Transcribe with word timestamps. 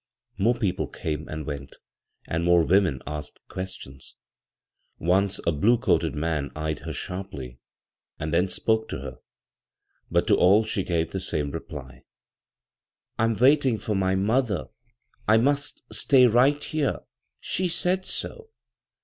More 0.39 0.55
people 0.55 0.87
came 0.87 1.29
and 1.29 1.45
went, 1.45 1.75
and 2.25 2.43
more 2.43 2.65
women 2.65 3.03
asked 3.05 3.39
questions. 3.49 4.15
Once 4.97 5.39
a 5.45 5.51
blue 5.51 5.77
coated 5.77 6.15
man 6.15 6.49
eyed 6.55 6.79
her 6.79 6.91
shaiply, 6.91 7.59
and 8.19 8.33
then 8.33 8.47
spoke 8.47 8.89
to 8.89 8.97
her; 9.01 9.19
but 10.09 10.25
to 10.25 10.35
all 10.35 10.63
she 10.63 10.83
gave 10.83 11.11
the 11.11 11.19
same 11.19 11.51
reply;" 11.51 12.01
I'm 13.19 13.35
waiting 13.35 13.77
for 13.77 13.93
my 13.93 14.15
mother. 14.15 14.69
I 15.27 15.37
must 15.37 15.83
stay 15.93 16.25
right 16.25 16.63
here. 16.63 17.01
She 17.39 17.67
said 17.67 18.07
so." 18.07 18.49